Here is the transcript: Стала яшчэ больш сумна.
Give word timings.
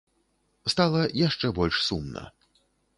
Стала 0.75 1.01
яшчэ 1.27 1.55
больш 1.61 1.75
сумна. 1.93 2.29